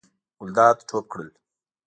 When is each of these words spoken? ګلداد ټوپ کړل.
ګلداد 0.39 0.77
ټوپ 0.87 1.05
کړل. 1.11 1.29